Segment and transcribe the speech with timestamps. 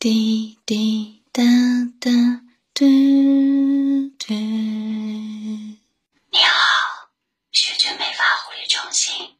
[0.00, 1.42] 滴滴答
[2.00, 2.10] 答，
[2.72, 2.86] 嘟
[4.18, 4.32] 嘟。
[6.30, 7.10] 你好，
[7.52, 9.36] 学君美发护理中心，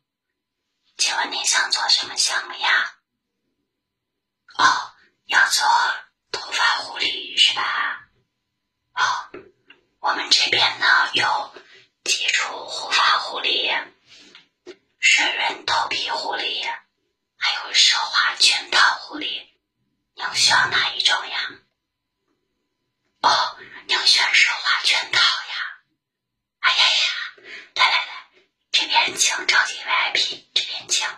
[0.99, 2.99] 请问你想做什么项目呀？
[4.59, 4.93] 哦，
[5.29, 5.67] 要做
[6.31, 8.11] 头发护理是吧？
[8.93, 9.31] 哦，
[10.01, 11.55] 我们这边呢有
[12.05, 13.71] 基础护发护理、
[14.99, 16.63] 水润头皮护理，
[17.39, 19.47] 还有奢华全套护理。
[20.21, 21.51] 您选哪一种呀？
[23.23, 23.57] 哦，
[23.87, 25.81] 您选奢华全套呀？
[26.61, 28.29] 哎呀呀，来来来，
[28.71, 31.09] 这边请，超级 VIP，这边请。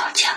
[0.00, 0.29] 还是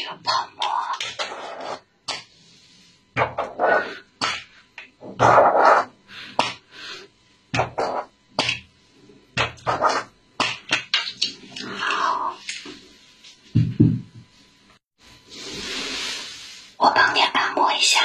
[0.00, 0.66] 这个泡沫。
[11.78, 12.34] 好。
[16.78, 18.00] 我帮你按摩一下。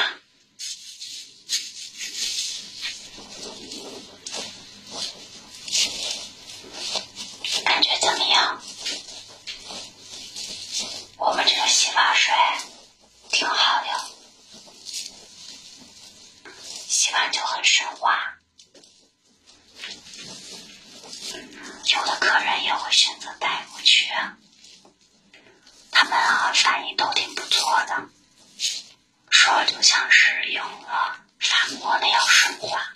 [7.64, 8.60] 感觉怎么样？
[11.18, 12.32] 我们这个洗发水
[13.32, 13.88] 挺好的，
[16.88, 18.38] 洗完就很顺滑。
[21.96, 24.12] 有的客人也会选择带过去，
[25.90, 28.08] 他们啊反应都挺不错的。
[29.30, 32.95] 说就像是用了发膜那样顺滑。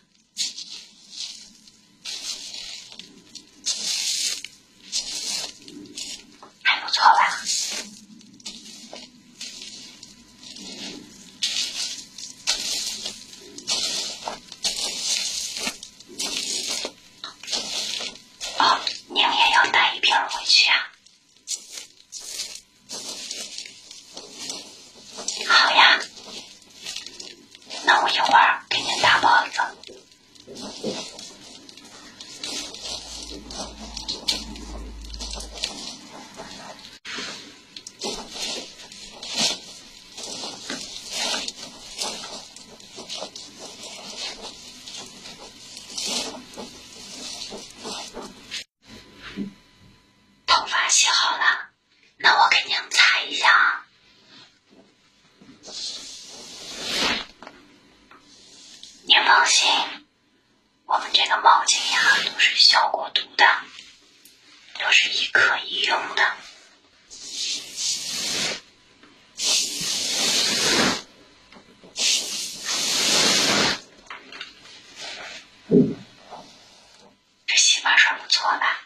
[75.70, 78.82] 这洗发水不错吧？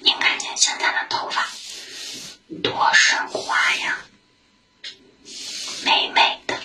[0.00, 1.48] 你看你现在的头发
[2.64, 3.98] 多顺滑呀
[5.84, 6.60] 美美的。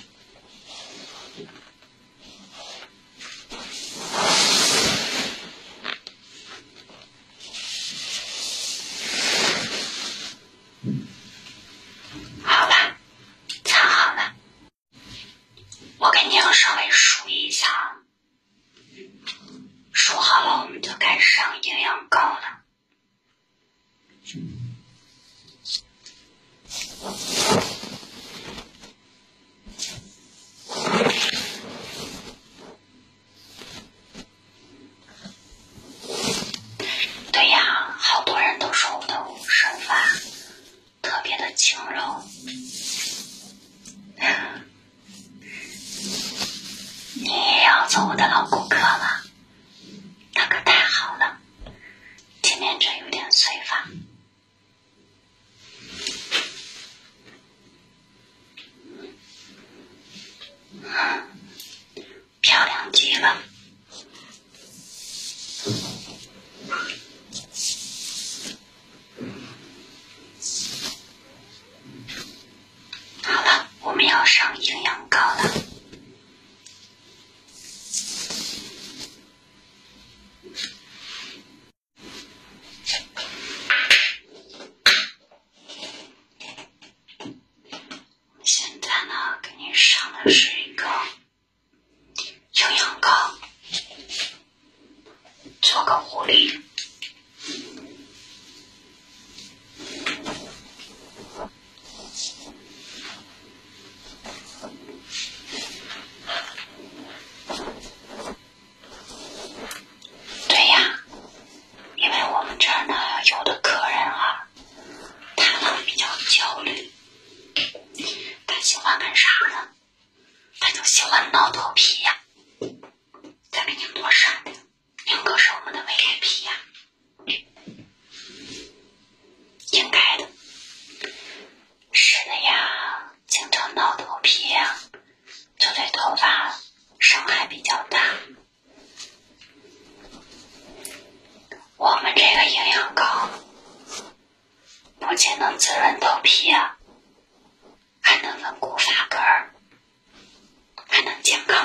[95.66, 96.75] 做个狐狸。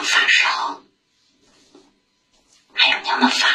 [0.03, 0.83] 发烧
[2.75, 3.50] 还有娘的发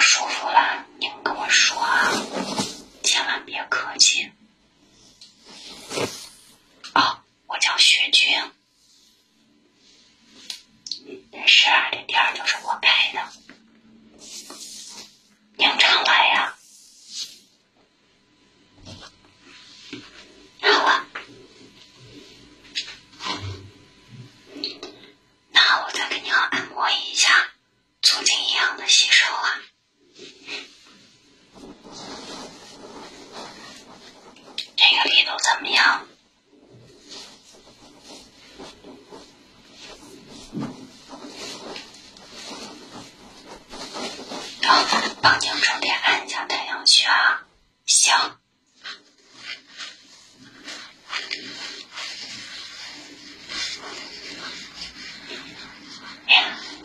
[0.00, 0.47] 舒服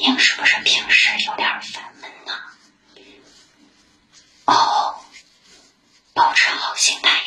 [0.06, 2.34] 你是不是平时有点烦闷呢？
[4.46, 4.96] 哦。
[6.14, 7.23] 保持好心态。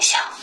[0.00, 0.39] 想。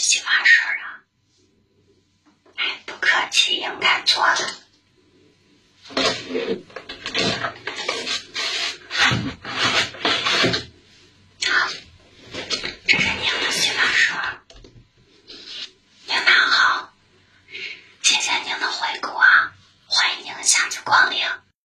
[0.00, 1.04] 洗发水啊
[2.56, 4.54] 哎不客气应该做的。